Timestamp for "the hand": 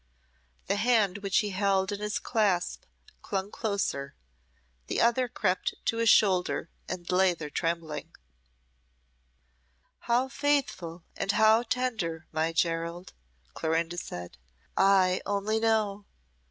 0.65-1.19